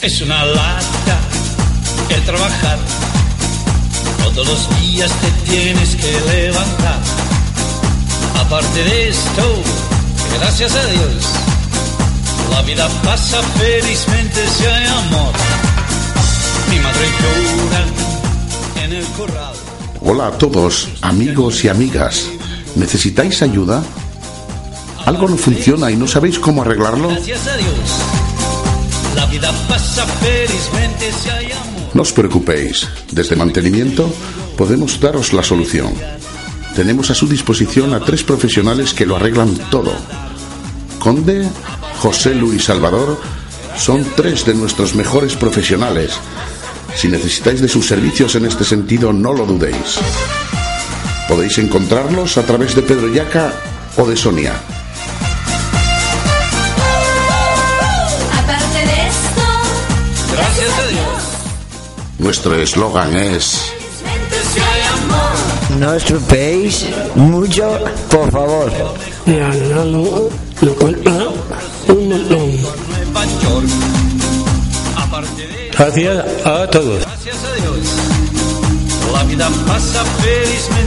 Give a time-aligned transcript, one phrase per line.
[0.00, 1.18] una lata
[2.08, 2.78] el trabajar.
[4.22, 6.98] Todos los días te tienes que levantar.
[8.40, 9.42] Aparte de esto,
[10.38, 11.24] gracias a Dios,
[12.50, 15.32] la vida pasa felizmente si hay amor.
[16.70, 19.54] Mi madre llora en el corral.
[20.00, 22.28] Hola a todos, amigos y amigas.
[22.76, 23.82] ¿Necesitáis ayuda?
[25.06, 27.08] ¿Algo no funciona y no sabéis cómo arreglarlo?
[27.08, 27.74] Gracias a Dios,
[29.18, 31.48] la vida pasa felizmente si hay.
[31.92, 34.06] No os preocupéis, desde mantenimiento
[34.56, 35.92] podemos daros la solución.
[36.76, 39.92] Tenemos a su disposición a tres profesionales que lo arreglan todo.
[41.00, 41.48] Conde,
[42.00, 43.20] José Luis Salvador
[43.76, 46.12] son tres de nuestros mejores profesionales.
[46.94, 49.98] Si necesitáis de sus servicios en este sentido, no lo dudéis.
[51.28, 53.52] Podéis encontrarlos a través de Pedro Yaca
[53.96, 54.77] o de Sonia.
[62.18, 63.72] Nuestro eslogan es.
[65.78, 67.78] No os preocupéis mucho,
[68.10, 68.72] por favor.
[70.60, 71.10] Lo cuenta
[71.88, 72.50] un montón.
[75.36, 77.00] De Gracias a todos.
[77.04, 77.78] gracias a Dios,
[79.12, 80.77] la vida pasa felizmente